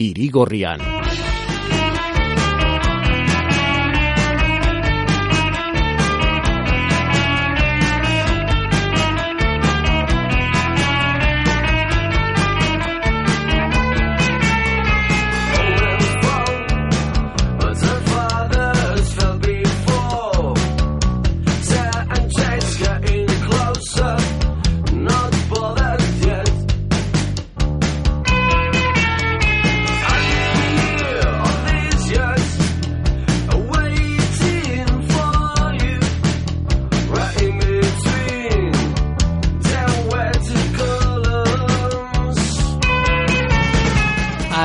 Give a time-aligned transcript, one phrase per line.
[0.00, 0.99] Irigorrián.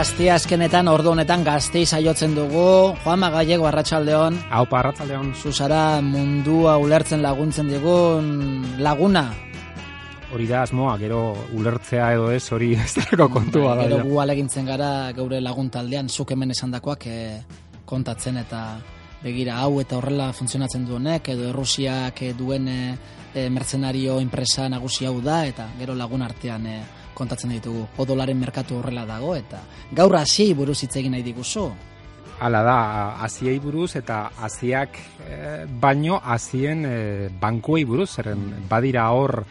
[0.05, 4.35] Azte azkenetan ordu honetan gazteiz aiotzen dugu Juanma Gallego Arratsaldeon.
[4.53, 5.31] Aupa Arratsaldeon.
[5.33, 8.27] Zuzara mundua ulertzen laguntzen digun
[8.85, 9.23] laguna.
[10.29, 11.21] Hori da asmoa, gero
[11.57, 13.95] ulertzea edo ez, hori ez dago kontua bai, da.
[13.95, 17.17] Gero gu alegintzen gara geure lagun taldean zuk hemen esandakoak e,
[17.89, 18.61] kontatzen eta
[19.23, 25.17] begira hau eta horrela funtzionatzen duenek edo Errusiak eh, duen e, mercenario enpresa nagusi hau
[25.25, 26.77] da eta gero lagun artean e,
[27.15, 27.87] kontatzen ditugu.
[27.97, 29.63] Odolaren merkatu horrela dago eta
[29.95, 31.69] gaur hasi buruz hitz egin nahi diguzu.
[32.43, 32.79] Hala da,
[33.23, 39.45] hasiei buruz eta hasiak eh, baino hasien eh, bankuei buruz, zeren badira hor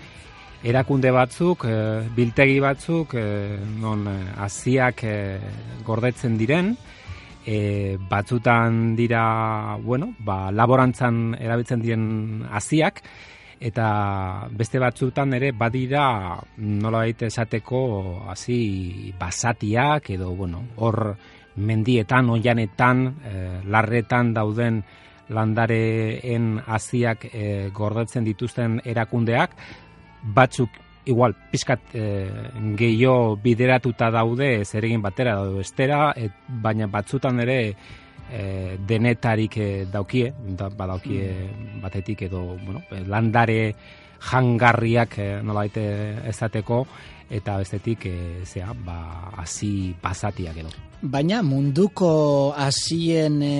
[0.64, 4.04] erakunde batzuk, eh, biltegi batzuk, eh, non
[4.36, 5.40] hasiak eh,
[5.84, 6.74] gordetzen diren,
[7.44, 12.06] e, batzutan dira, bueno, ba, laborantzan erabiltzen diren
[12.50, 13.02] hasiak,
[13.60, 21.16] eta beste batzutan ere badira nolabait esateko hasi basatiak edo bueno hor
[21.56, 23.34] mendietan oianetan e,
[23.70, 24.82] larretan dauden
[25.28, 29.54] landareen hasiak e, gordetzen dituzten erakundeak
[30.34, 30.70] batzuk
[31.06, 32.04] igual pizkat e,
[32.76, 36.12] gehiago bideratuta daude zeregin batera edo estera
[36.48, 37.58] baina batzutan ere
[38.34, 41.28] e, denetarik e, daukie, da, badaukie
[41.82, 43.74] batetik edo bueno, landare
[44.24, 46.84] jangarriak e, nolait ezateko
[47.30, 50.72] eta bestetik e, zea, ba, hasi basatiak edo.
[51.04, 53.56] Baina munduko hasien e,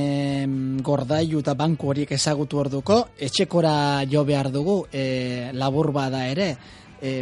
[0.85, 6.55] gordailu eta banku horiek ezagutu orduko, etxekora jo behar dugu, e, labur bada ere,
[7.01, 7.21] e,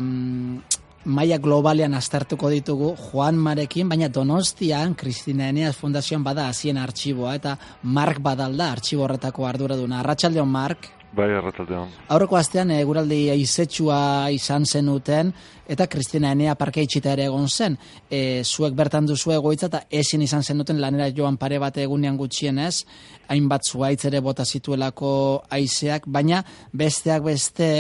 [1.05, 7.57] maia globalean aztertuko ditugu Juan Marekin, baina Donostian Kristina Eneas Fundazioan bada hasien artxiboa eta
[7.83, 10.01] Mark badalda artxibo horretako arduraduna.
[10.01, 11.02] Arratsaldeon Mark.
[11.13, 11.91] Bai, arratsaldeon.
[12.15, 15.29] Aurreko astean e, guraldi izetxua izan zenuten
[15.69, 17.77] eta Kristina Enea parke itxita ere egon zen.
[18.09, 22.87] E, zuek bertan duzu egoitza eta ezin izan zenuten lanera joan pare bat egunean gutxienez,
[23.29, 25.13] hainbat zuaitz ere bota zituelako
[25.53, 26.41] aizeak, baina
[26.73, 27.71] besteak beste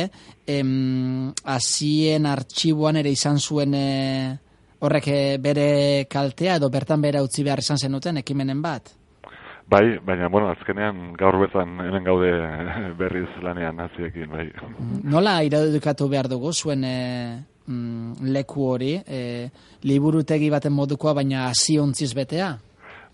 [0.46, 3.86] em, azien artxiboan ere izan zuen e,
[4.84, 5.70] horrek bere
[6.10, 8.98] kaltea edo bertan bere utzi behar izan zenuten ekimenen bat?
[9.72, 12.32] Bai, baina, bueno, azkenean gaur bertan hemen gaude
[13.00, 14.50] berriz lanean haziekin, bai.
[15.14, 16.98] Nola iradukatu behar dugu zuen e,
[17.64, 19.48] mm, leku hori, e,
[19.88, 22.50] liburutegi baten modukoa, baina hasi ontziz betea?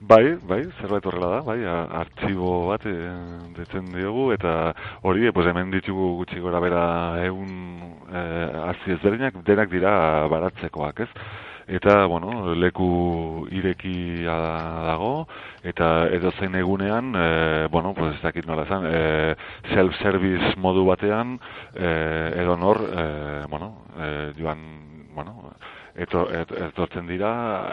[0.00, 1.58] Bai, bai, zerbait horrela da, bai,
[2.02, 2.96] artxibo bat e,
[3.54, 4.72] detzen diogu, eta
[5.06, 6.84] hori, pues, hemen ditugu gutxi gora bera
[7.22, 7.54] egun
[8.10, 8.24] e,
[8.64, 9.92] hasi ezberdinak, denak dira
[10.34, 11.12] baratzekoak, ez?
[11.68, 14.36] Eta bueno, leku irekia
[14.88, 15.28] dago
[15.62, 19.34] eta edo zein egunean e, bueno, pues ez dakit nola zan, e,
[19.74, 21.36] self-service modu batean
[21.74, 21.90] e,
[22.40, 23.06] edo nor e,
[23.52, 24.77] bueno, e, joan
[25.14, 25.52] bueno,
[25.98, 27.32] eto, et, etortzen dira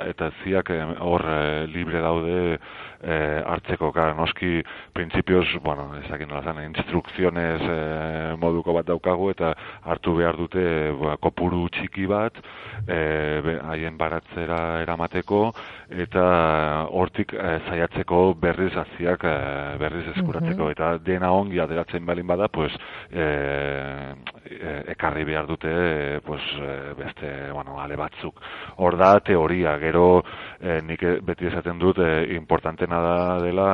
[0.09, 0.71] eta ziak
[1.03, 3.91] hor e, libre daude e, hartzeko.
[3.95, 4.61] Gara noski
[4.95, 7.77] printzipioz, bueno, ezakin nola zan, instrukzionez e,
[8.41, 9.53] moduko bat daukagu eta
[9.83, 10.65] hartu behar dute
[11.01, 12.41] ba, kopuru txiki bat
[12.85, 15.41] haien baratzera eramateko
[16.05, 16.25] eta
[16.91, 19.35] hortik e, zaiatzeko berriz aziak e,
[19.81, 20.69] berriz eskuratzeko.
[20.73, 22.73] Eta dena ongi aderatzen balin bada pues,
[23.11, 23.25] e,
[24.95, 25.75] ekarri behar dute
[26.25, 26.43] pues,
[27.25, 28.39] e, bueno, ale batzuk
[28.77, 30.23] hor da teoria, gero
[30.59, 33.69] e, nik beti esaten dut e, importantena da dela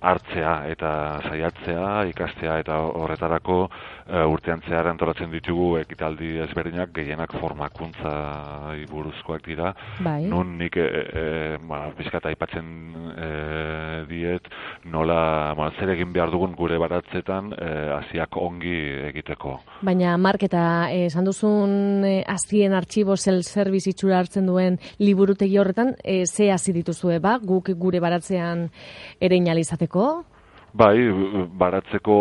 [0.00, 0.92] hartzea eta
[1.28, 8.12] saiatzea, ikastea eta horretarako e, urtean zehar antolatzen ditugu ekitaldi ezberdinak gehienak formakuntza
[8.90, 9.72] buruzkoak dira.
[10.02, 10.22] Bai.
[10.30, 11.24] Nun nik e, e,
[11.68, 12.68] ba, bizkata aipatzen
[13.16, 13.30] e,
[14.10, 14.48] diet
[14.92, 18.76] nola ba, zer egin behar dugun gure baratzetan e, hasiak ongi
[19.10, 19.58] egiteko.
[19.86, 25.94] Baina Mark eta eh, esan duzun e, azien artxibo self-service itxura hartzen duen liburutegi horretan,
[26.02, 28.68] e, ze hasi dituzue ba, guk gure baratzean
[29.20, 30.24] ere inalizateko?
[30.72, 30.96] Bai,
[31.60, 32.14] baratzeko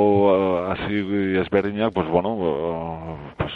[0.74, 1.06] hasi
[1.40, 2.36] ezberdinak, pues bueno,
[3.38, 3.54] pues,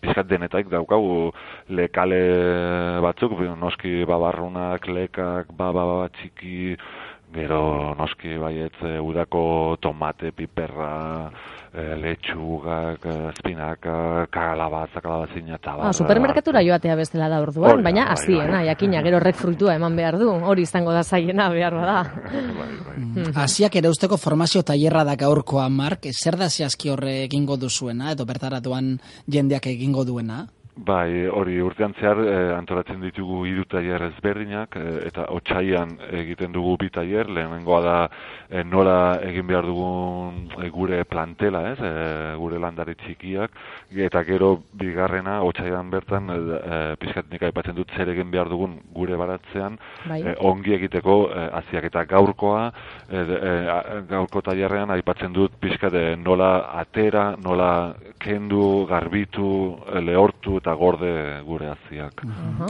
[0.00, 1.32] pizkat denetaik daukagu
[1.74, 2.20] lekale
[3.02, 6.76] batzuk, noski babarrunak, lekak, baba txiki,
[7.36, 11.30] gero noski baiet udako tomate, piperra,
[11.76, 18.58] e, letxugak, espinaka, kalabaza, kalabazina, eta ah, supermerkatura joatea bestela da orduan, baina bai, haziena,
[18.60, 21.98] bai, jakina, gero rek fruitua eman behar du, hori izango da zaiena behar bada.
[22.56, 28.12] Bai, Hasiak ere usteko formazio tailerra da gaurkoa, Mark, zer da zehazki horre egingo duzuena,
[28.16, 28.96] edo bertaratuan
[29.28, 30.46] jendeak egingo duena?
[30.76, 36.74] Bai, hori urtean zehar eh, antolatzen ditugu hiru tailer ezberdinak eh, eta otsaian egiten dugu
[36.82, 37.94] bi tailer, lehenengoa da
[38.50, 40.42] eh, nola egin behar dugun
[40.74, 41.78] gure plantela, ez?
[42.36, 43.56] Gure landari txikiak
[44.04, 49.78] eta gero bigarrena otsaian bertan eh pizkatnik aipatzen dut zer egin behar dugun gure baratzean
[50.04, 50.20] bai.
[50.44, 52.70] ongi egiteko eh, hasiak eta gaurkoa
[54.10, 61.10] gaurko tailerrean aipatzen dut pizkat nola atera, nola kendu, garbitu, lehortu eta gorde
[61.46, 62.24] gure aziak.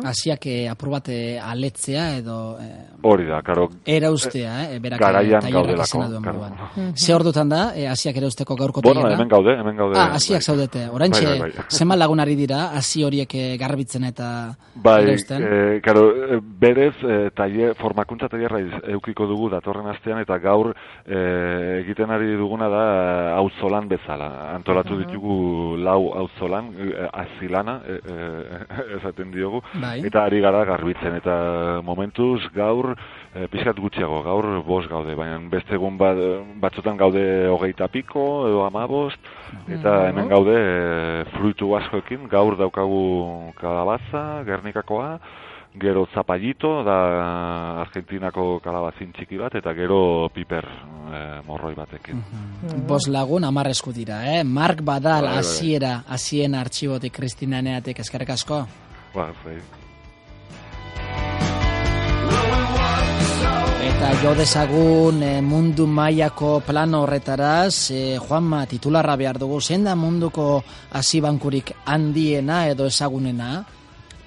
[0.04, 0.70] Aziak uh -huh.
[0.70, 2.58] aprobate aletzea edo...
[2.60, 3.70] Eh, Hori da, karo...
[3.86, 6.04] Era ustea, eh, berak garaian gaudelako.
[6.94, 9.16] Ze hor dutan da, eh, aziak ere usteko gaurko bueno, taiera?
[9.16, 9.98] hemen gaude, hemen gaude.
[9.98, 10.42] Ah, aziak bai.
[10.42, 10.88] zaudete.
[10.90, 11.64] Oraintxe, bai, bai, bai.
[11.70, 14.54] zema lagunari dira, azi horiek eh, garbitzen eta...
[14.74, 18.60] Bai, eh, karo, eh, berez, eh, taie, formakuntza taierra
[18.92, 20.74] eukiko dugu datorren astean, eta gaur
[21.06, 24.52] eh, egiten ari duguna da auzolan bezala.
[24.54, 25.06] Antolatu uh -huh.
[25.06, 27.85] ditugu lau auzolan, eh, azilana, E, e,
[28.98, 29.62] esaten diogu.
[29.80, 30.00] Bai.
[30.06, 31.16] eta ari gara garbitzen.
[31.20, 31.36] Eta
[31.86, 32.92] momentuz gaur
[33.34, 36.20] e, pizkat gutxiago gaur bost gaude baina beste egun bat,
[36.62, 39.20] batzutan gaude hogeita piko edo amabost
[39.68, 42.28] eta hemen gaude e, fruitu askoekin.
[42.32, 45.18] Gaur daukagu kalabaza gernikakoa
[45.80, 46.98] gero zapallito da
[47.84, 52.16] Argentinako kalabazin txiki bat eta gero piper e, morroi batekin.
[52.16, 54.44] Mm Bos lagun amar esku dira, eh?
[54.44, 55.38] Mark Badal bai, bai, bai.
[55.38, 58.64] hasiera, hasien artxibotik Kristina Neatek eskerrik asko.
[59.14, 59.58] Ba, zai.
[63.86, 69.94] Eta jo dezagun eh, mundu mailako plano horretaraz, eh, Juanma titularra behar dugu, zein da
[69.94, 70.62] munduko
[70.92, 73.75] hasi bankurik handiena edo ezagunena?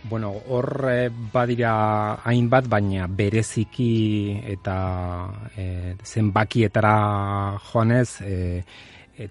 [0.03, 4.77] Bueno, hor eh, badira hainbat, baina bereziki eta
[5.57, 8.63] eh, zenbakietara joanez, e,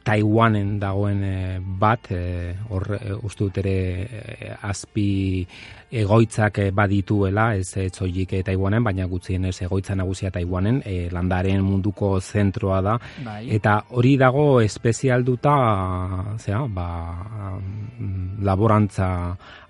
[0.04, 1.34] Taiwanen dagoen e,
[1.80, 3.74] bat, e, hor e, uste dut ere
[4.04, 5.46] e, azpi
[5.88, 12.18] egoitzak badituela, ez zoik e, Taiwanen, baina gutzien ez egoitza nagusia Taiwanen, e, landaren munduko
[12.20, 13.42] zentroa da, bai.
[13.56, 15.54] eta hori dago espezialduta,
[16.36, 16.88] zera, ba,
[18.44, 19.08] laborantza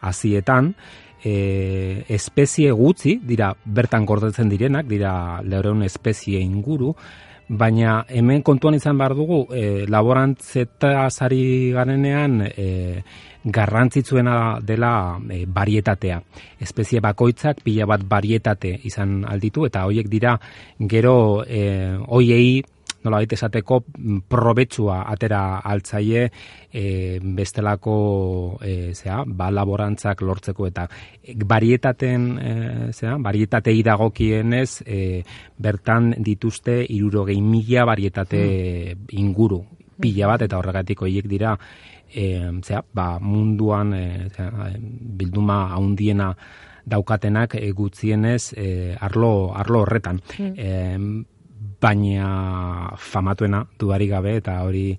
[0.01, 0.75] azietan,
[1.23, 6.95] e, espezie gutzi, dira bertan gordetzen direnak, dira leureun espezie inguru,
[7.49, 13.03] baina hemen kontuan izan behar dugu e, laborantzeta zari garenean e,
[13.45, 16.21] garrantzitzuena dela e, barietatea.
[16.61, 20.37] Espezie bakoitzak pila bat barietate izan alditu eta hoiek dira
[20.79, 22.63] gero e, hoiei
[23.09, 26.85] nola baita esateko mm, probetsua atera altzaie e,
[27.23, 30.87] bestelako e, zera, ba, laborantzak lortzeko eta
[31.49, 32.53] barietaten e,
[32.93, 35.01] zera, barietatei dagokienez e,
[35.57, 38.43] bertan dituzte irurogei mila barietate
[38.95, 39.09] mm.
[39.19, 39.63] inguru
[39.99, 41.57] pila bat eta horregatik horiek dira
[42.13, 42.29] e,
[42.63, 46.35] zera, ba, munduan e, zera, bilduma haundiena
[46.89, 48.69] daukatenak e, gutzienez e,
[49.01, 50.23] arlo, arlo horretan.
[50.39, 51.35] Mm
[51.81, 54.99] baina famatuena duari gabe eta hori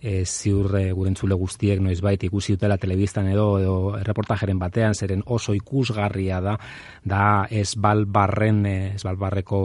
[0.00, 3.74] e, ziur e, gurentzule guztiek noizbait ikusi dutela telebistan edo edo
[4.06, 6.56] reportajeren batean zeren oso ikusgarria da
[7.04, 9.60] da esbalbarren e, esbalbarreko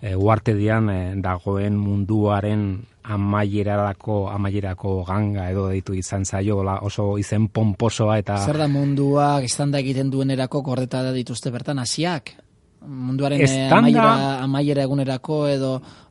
[0.00, 2.66] e, uartedian e, dagoen munduaren
[3.06, 9.78] amaierarako amaierako ganga edo deitu izan zaio oso izen pomposoa eta zer da munduak estanda
[9.78, 12.34] egiten duenerako gordeta da dituzte bertan hasiak
[12.80, 15.70] munduaren eh, amaiera, amaiera egunerako edo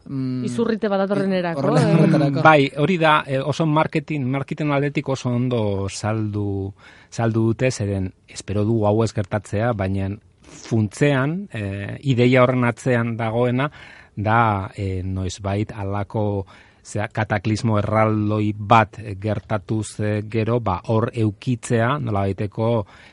[0.09, 2.29] mm, izurrite badatorrenerako eh?
[2.41, 6.73] bai, hori da eh, oso marketing marketing aldetik oso ondo saldu
[7.09, 10.09] saldu dute zeren espero du hau ez gertatzea baina
[10.55, 13.69] funtzean, e, ideia horren atzean dagoena,
[14.15, 16.45] da e, noizbait alako
[16.85, 22.69] zera, kataklismo erraldoi bat gertatuz e, gero, ba, hor eukitzea, nola baiteko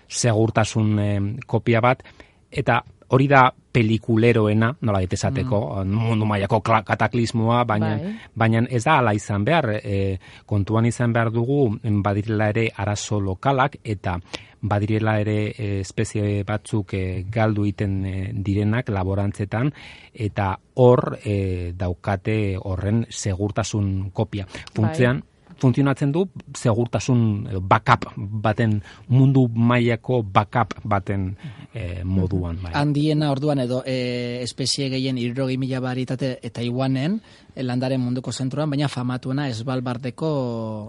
[0.09, 1.11] segurtasun e,
[1.47, 2.04] kopia bat,
[2.50, 2.82] eta
[3.12, 6.04] hori da pelikuleroena, nola esateko, mm.
[6.09, 8.12] mundu mailako kataklismoa, baina, bai.
[8.37, 13.78] baina ez da ala izan behar, e, kontuan izan behar dugu, badirela ere arazo lokalak,
[13.85, 14.19] eta
[14.62, 17.02] badirela ere e, espezie batzuk e,
[17.33, 19.73] galdu iten e, direnak laborantzetan,
[20.12, 21.37] eta hor e,
[21.76, 24.49] daukate horren segurtasun kopia.
[24.73, 31.32] Funtzean, bai funtzionatzen du segurtasun backup baten mundu mailako backup baten
[31.75, 32.59] e, moduan.
[32.62, 32.73] Bai.
[32.75, 37.21] Handiena orduan edo e, espezie gehien irrogi mila baritate eta iguanen
[37.54, 40.32] e, landaren munduko zentroan, baina famatuena esbalbardeko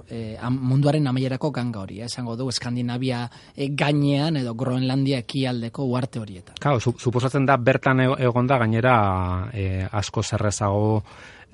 [0.10, 2.02] e, munduaren amaierako ganga hori.
[2.02, 6.56] esango du Eskandinavia e, gainean edo Groenlandia ekialdeko uarte horietan.
[6.60, 11.04] Claro, suposatzen da bertan e, egonda gainera e, asko zerrezago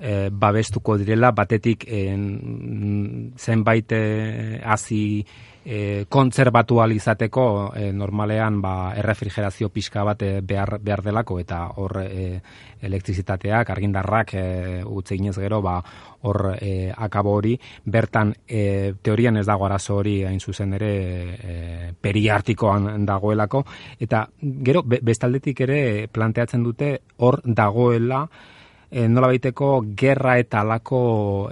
[0.00, 5.04] e, babestuko direla, batetik en, zenbait e, hazi
[5.64, 7.44] e, kontzerbatua izateko
[7.76, 12.40] e, normalean ba, errefrigerazio pixka bat behar, behar delako eta hor e,
[12.80, 14.44] elektrizitateak, argindarrak e,
[14.84, 15.76] utze inez gero ba,
[16.22, 21.92] hor e, akabo hori, bertan e, teorian ez dago arazo hori hain zuzen ere e,
[22.00, 23.64] periartikoan dagoelako
[24.00, 28.24] eta gero bestaldetik ere planteatzen dute hor dagoela
[28.90, 31.02] e, nola baiteko gerra eta alako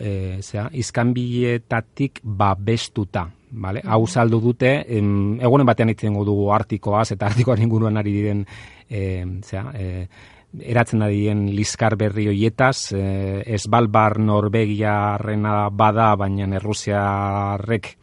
[0.02, 3.28] e, zera, izkanbietatik babestuta.
[3.50, 3.80] Vale?
[3.88, 8.45] Hau saldu dute, em, egunen batean itzen dugu artikoaz eta artikoan inguruan ari diren
[8.90, 10.09] e, zera, e,
[10.59, 17.95] eratzen adien liskar berri hoietaz, e, esbalbar Norvegiarrena bada, baina Errusiarrek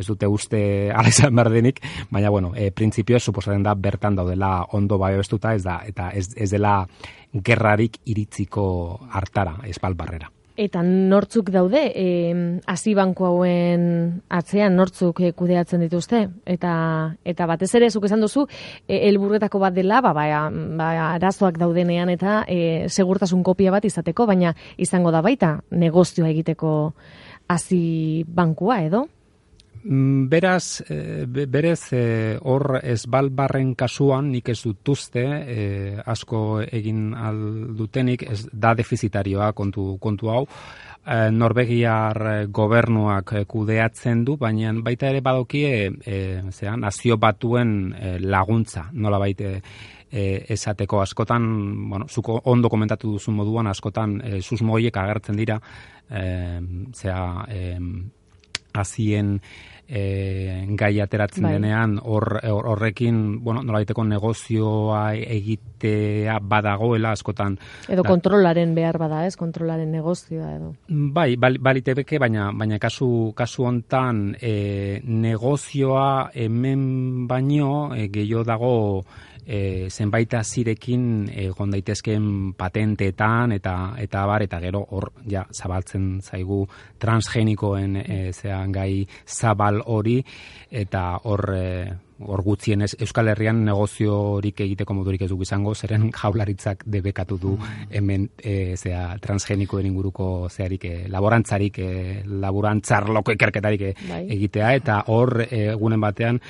[0.00, 0.60] ez dute uste
[0.96, 1.80] ala izan berdenik,
[2.10, 6.30] baina bueno, e, printzipio suposatzen da bertan daudela ondo bai bestuta, ez da, eta ez,
[6.36, 6.80] ez dela
[7.32, 10.30] gerrarik iritziko hartara, espalbarrera.
[10.60, 12.60] Eta nortzuk daude, e,
[12.94, 16.28] banku hauen atzean nortzuk e, kudeatzen dituzte?
[16.44, 18.46] Eta, eta batez ere, zuk esan duzu,
[18.86, 24.26] e, elburretako bat dela, ba, ba, ba, arazoak daudenean eta e, segurtasun kopia bat izateko,
[24.26, 26.92] baina izango da baita negozioa egiteko
[27.48, 29.06] hasi bankua edo?
[29.82, 35.62] Mm, beraz, e, berez e, hor ez balbarren kasuan nik ez dutuzte e,
[36.04, 40.42] asko egin aldutenik ez da defizitarioa kontu, kontu hau.
[41.00, 46.20] E, Norvegiar gobernuak kudeatzen du, baina baita ere badokie e,
[46.52, 47.72] zera, nazio batuen
[48.20, 49.56] laguntza, nola baite
[50.10, 51.00] e, esateko.
[51.00, 55.60] Askotan, bueno, zuko ondo komentatu duzu moduan, askotan e, susmoiek agertzen dira,
[56.10, 56.24] e,
[56.92, 57.78] zera, e,
[58.74, 59.38] azien
[59.90, 61.54] e, gai ateratzen bai.
[61.56, 67.58] denean hor, horrekin bueno, nolaiteko negozioa egitea badagoela askotan.
[67.90, 69.34] Edo kontrolaren behar bada, ez?
[69.40, 70.74] Kontrolaren negozioa edo.
[70.88, 78.76] Bai, balite beke, baina, baina kasu, kasu hontan e, negozioa hemen baino e, gehiago dago
[79.50, 81.04] e, zenbait azirekin
[81.44, 82.26] egon daitezkeen
[82.58, 86.62] patentetan eta eta bar eta gero hor ja zabaltzen zaigu
[87.02, 90.20] transgenikoen e, zean gai zabal hori.
[90.70, 91.66] Eta hor e,
[92.26, 97.86] hor gutxienez Euskal Herrian negoziorik egiteko modurik ez du izango, zeren jaularitzak debekatu du mm.
[97.96, 104.24] hemen e, zea, transgenikoen inguruko zearik e, laborantzarik, e, laborantzarloko ikerketarik e, bai.
[104.36, 106.40] egitea, eta hor egunen batean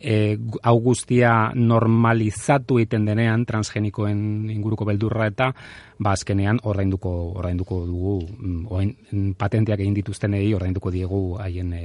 [0.00, 5.52] e, hau guztia normalizatu egiten denean transgenikoen inguruko beldurra eta
[5.98, 11.82] ba azkenean ordainduko ordainduko dugu mm, orain mm, patenteak egin dituztenei ordainduko diegu haien e,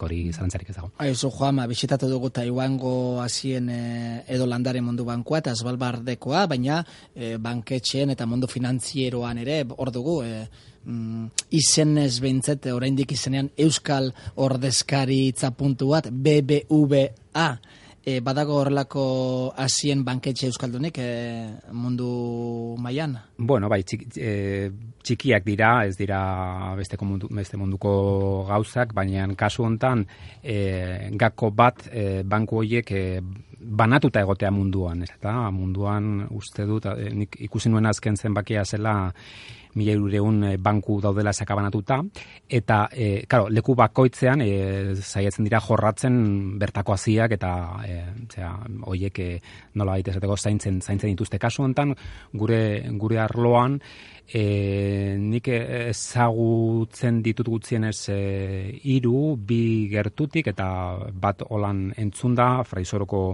[0.00, 0.90] hori zalantzarik ez dago.
[0.98, 7.36] Aizu Juanma, bisitatu dugu Taiwango hasien e, edo landare mundu bankoa eta Svalbardekoa, baina e,
[7.38, 10.46] banketxeen eta mundu finantzieroan ere hor dugu e,
[10.84, 17.50] mm, izenez behintzete oraindik izenean Euskal Ordezkaritza puntu bat BBVA
[18.04, 19.02] e, badago horrelako
[19.60, 21.10] hasien banketxe euskaldunik e,
[21.72, 23.18] mundu mailan.
[23.36, 24.70] Bueno, bai, txik, e,
[25.04, 26.20] txikiak dira, ez dira
[26.78, 27.92] beste, mundu, beste munduko
[28.48, 30.06] gauzak, baina kasu hontan
[30.42, 33.04] e, gako bat e, banku horiek e,
[33.60, 39.12] banatuta egotea munduan, ez eta munduan uste dut, e, nik ikusi nuen azken zenbakia zela
[39.74, 42.00] mila irureun eh, banku daudela sakabanatuta,
[42.48, 46.16] eta, e, karo, leku bakoitzean, e, zaiatzen dira jorratzen
[46.58, 47.52] bertako haziak, eta,
[47.86, 47.98] e,
[48.32, 48.54] zera,
[48.90, 49.40] oiek, e,
[49.78, 51.38] nola baita esateko zaintzen, zaintzen dituzte.
[51.38, 51.94] Kasu hontan,
[52.34, 52.62] gure,
[52.98, 53.78] gure arloan,
[54.26, 58.20] e, nik ezagutzen ditut gutzien ez e,
[58.96, 60.68] iru, bi gertutik, eta
[61.22, 63.24] bat holan entzunda, fraizoroko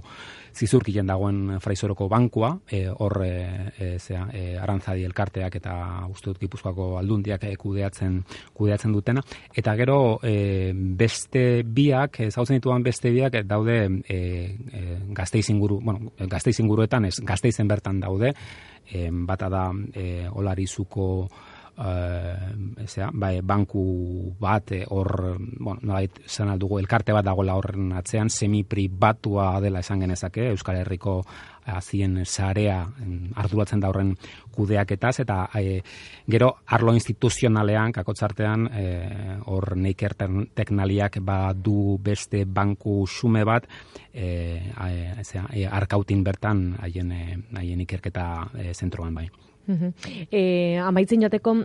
[0.56, 3.32] zizurkien dagoen fraizoroko bankua, e, hor e,
[3.76, 5.74] e, zera, e, arantzadi elkarteak eta
[6.08, 8.22] uste dut gipuzkoako aldundiak e, kudeatzen,
[8.56, 9.22] kudeatzen dutena.
[9.54, 16.14] Eta gero e, beste biak, zautzen dituan beste biak, daude e, e, gazteiz inguru, bueno,
[16.30, 18.32] gazteiz inguruetan ez, gazteizen bertan daude,
[18.88, 21.28] e, bata da e, olarizuko
[21.78, 23.84] uh, bai, banku
[24.40, 30.00] bat eh, hor, bueno, nolait, zan aldugu, elkarte bat dagoela horren atzean, semi-pribatua dela esan
[30.00, 31.22] genezake, Euskal Herriko
[31.66, 32.78] azien sarea
[33.34, 34.12] arduratzen da horren
[34.54, 35.80] kudeaketaz, eta e,
[36.30, 38.68] gero arlo instituzionalean, kakotzartean,
[39.50, 40.14] hor e, neiker
[40.54, 41.18] teknaliak
[41.54, 43.66] du beste banku xume bat,
[44.14, 47.12] e, e, arkautin bertan haien,
[47.56, 49.28] haien ikerketa e, zentroan bai.
[50.30, 51.56] E, amaitzen jateko,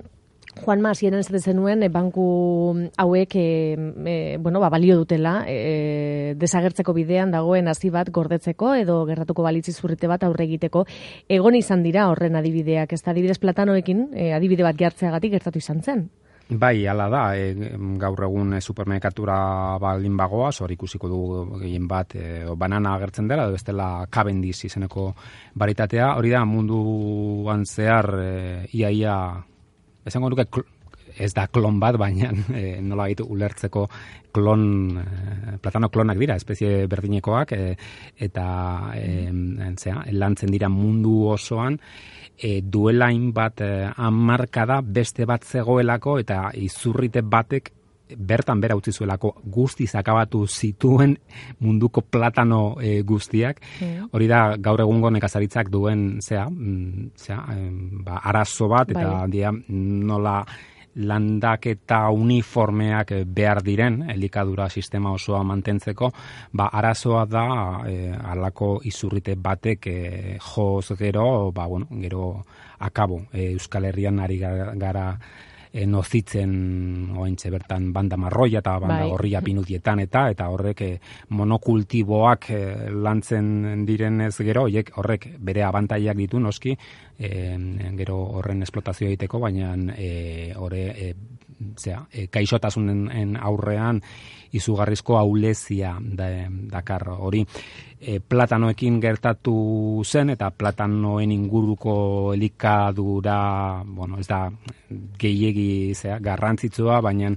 [0.65, 6.93] Juan Ma, ziren zenuen, e, banku hauek, e, e, bueno, ba, balio dutela, e, desagertzeko
[6.93, 10.85] bidean dagoen hasi bat gordetzeko, edo gerratuko balitzi zurrite bat aurre egiteko,
[11.29, 15.81] egon izan dira horren adibideak, ez da adibidez platanoekin, e, adibide bat gertzeagatik gertatu izan
[15.81, 16.09] zen.
[16.51, 17.53] Bai, ala da, e,
[17.95, 19.35] gaur egun e, supermerkatura
[19.79, 25.13] baldin bagoa, hor ikusiko dugu gehien bat, e, banana agertzen dela, edo bestela Cavendish izeneko
[25.55, 28.33] baritatea, hori da munduan zehar e,
[28.73, 29.15] iaia, ia,
[30.03, 30.49] esango nuke
[31.17, 33.87] ez da klon bat, baina e, nola gaitu ulertzeko
[34.31, 34.63] klon,
[34.97, 37.75] e, platano klonak dira, espezie berdinekoak, e,
[38.19, 38.47] eta
[38.95, 39.29] e,
[39.77, 41.79] zera, lantzen dira mundu osoan,
[42.41, 47.71] e, duelain bat e, amarkada beste bat zegoelako eta izurrite batek
[48.11, 51.13] bertan bera utzi zuelako guzti zakabatu zituen
[51.63, 53.61] munduko platano e, guztiak.
[54.11, 57.39] Hori da gaur egungo nekazaritzak duen zea, mm, zea
[58.03, 59.29] ba, arazo bat eta bai.
[59.31, 60.41] dia, nola
[60.95, 66.11] landak eta uniformeak behar diren elikadura sistema osoa mantentzeko,
[66.53, 67.45] ba arazoa da
[67.87, 72.43] e, alako izurrite batek e, joz gero, ba bueno, gero
[72.79, 75.07] akabo e, Euskal Herrian ari gara
[75.73, 79.11] e, nozitzen ointxe bertan banda marroia eta banda bai.
[79.11, 80.91] horria pinudietan eta eta horrek e,
[81.29, 82.61] monokultiboak e,
[82.91, 86.75] lantzen direnez gero, oiek horrek bere abantaiak ditu noski,
[87.17, 87.31] e,
[87.97, 91.13] gero horren esplotazio egiteko, baina e, horre e,
[91.77, 94.01] zera, e, kaixotasunen aurrean
[94.57, 97.45] izugarrizko aulezia da, dakar hori.
[98.01, 104.47] E, platanoekin gertatu zen eta platanoen inguruko elikadura, bueno, ez da
[105.21, 107.29] gehiegi zera, garrantzitsua, baina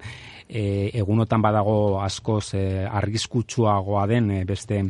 [0.48, 4.84] e, egunotan badago askoz e, argiskutsuagoa den e, beste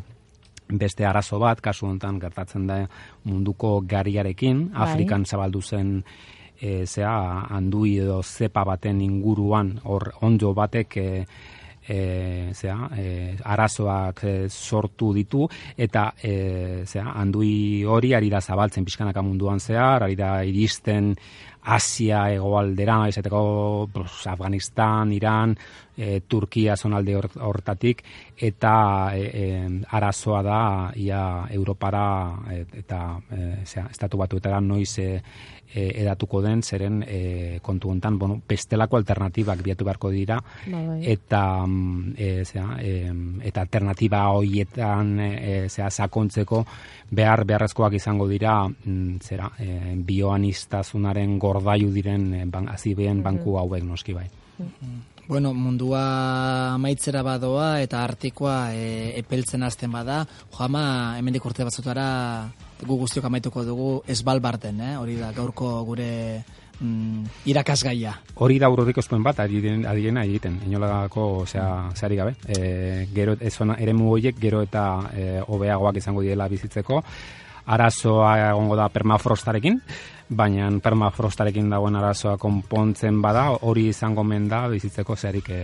[0.65, 2.79] beste arazo bat, kasu honetan gertatzen da
[3.29, 4.87] munduko gariarekin, bai.
[4.87, 5.99] Afrikan zabaldu zen
[6.61, 7.13] e, zea,
[7.51, 11.09] handui edo zepa baten inguruan, hor onjo batek e,
[11.89, 18.85] e, zea, e, arazoak e, sortu ditu, eta e, zea, handui hori ari da zabaltzen
[18.85, 21.15] pixkanaka munduan zehar, ari da iristen
[21.65, 23.89] Asia egoaldera, izateko
[24.29, 25.55] Afganistan, Iran,
[25.97, 28.05] e, Turkia zonalde hortatik,
[28.37, 28.75] eta
[29.15, 29.47] e,
[29.91, 30.61] arazoa da
[30.97, 32.07] ia Europara
[32.51, 35.09] eta e, zera, estatu batu eta noiz e,
[35.75, 40.99] e, edatuko den, zeren e, kontu hontan, bueno, bestelako alternatibak biatu beharko dira, ba, bai.
[41.15, 43.15] eta mm, e, zera, e,
[43.51, 46.65] eta alternatiba hoietan e, zera, sakontzeko
[47.11, 53.85] behar beharrezkoak izango dira mm, zera, e, bioanistazunaren gordaiu diren e, ban, azibeen banku hauek
[53.85, 54.29] noski bai.
[55.27, 60.19] Bueno, mundua maitzera badoa eta artikoa e, epeltzen hasten bada,
[60.53, 62.05] joama hemendik urte batzutara
[62.85, 64.93] gu guztiok amaituko dugu esbalbarten, eh?
[65.01, 66.11] hori da gaurko gure
[66.79, 68.13] mm, irakasgaia.
[68.37, 72.35] Hori da urrodik bat, adiena egiten, inolagako, osea, zehari gabe.
[72.47, 77.01] E, gero, ez ere horiek gero eta e, hobeagoak izango diela bizitzeko,
[77.65, 79.81] arazoa egongo da permafrostarekin,
[80.29, 85.61] baina permafrostarekin dagoen arazoa konpontzen bada, hori izango menda bizitzeko zerik e,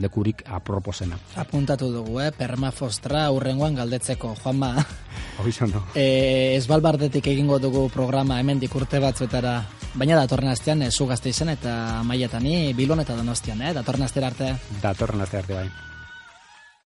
[0.00, 1.18] lekurik aproposena.
[1.40, 2.30] Apuntatu dugu, eh?
[2.36, 4.74] permafrostra urrengoan galdetzeko, Juanma.
[5.40, 5.84] Horizon, no.
[5.94, 9.56] E, ez balbardetik egingo dugu programa hemen dikurte batzuetara,
[9.94, 13.74] baina datorren astean e, zu gazte izan eta maiatani bilon eta donostian, eh?
[13.76, 14.54] datorren astera arte.
[14.82, 15.93] Datorren astera arte, bai.